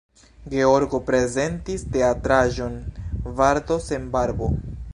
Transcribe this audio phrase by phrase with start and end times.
[0.53, 2.79] Georgo prezentis teatraĵon
[3.41, 4.49] "Bardo sen Barbo".